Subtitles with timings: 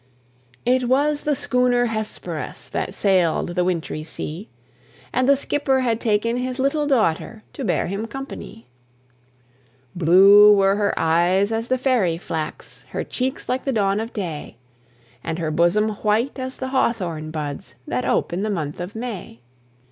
[0.65, 4.49] It was the schooner Hesperus, That sailed the wintry sea;
[5.13, 8.65] And the skipper had taken his little daughter, To bear him company.
[9.95, 14.57] Blue were her eyes as the fairy flax, Her cheeks like the dawn of day,
[15.23, 19.41] And her bosom white as the hawthorn buds That ope in the month of May.